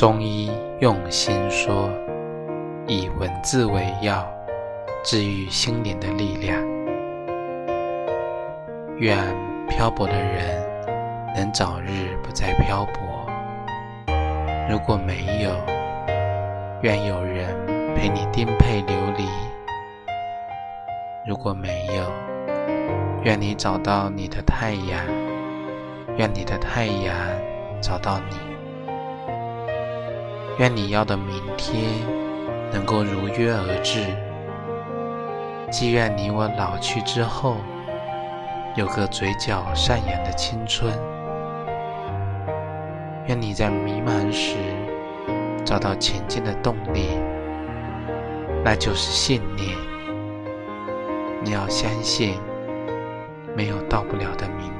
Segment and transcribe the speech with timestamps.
[0.00, 1.90] 中医用心说，
[2.86, 4.26] 以文字为药，
[5.04, 6.58] 治愈心灵的力量。
[8.96, 9.18] 愿
[9.68, 10.66] 漂泊的人
[11.36, 13.30] 能早日不再漂泊。
[14.70, 15.50] 如果没有，
[16.80, 17.54] 愿有人
[17.94, 19.26] 陪你颠沛流离。
[21.26, 22.10] 如果没有，
[23.22, 25.04] 愿你找到你的太阳，
[26.16, 27.14] 愿你的太阳
[27.82, 28.49] 找到你。
[30.60, 31.82] 愿你要的明天
[32.70, 34.04] 能够如约而至，
[35.70, 37.56] 既愿你我老去之后
[38.74, 40.92] 有个嘴角上扬的青春。
[43.26, 44.56] 愿你在迷茫时
[45.64, 47.18] 找到前进的动力，
[48.62, 49.74] 那就是信念。
[51.42, 52.38] 你要相信，
[53.56, 54.79] 没有到不了的明天。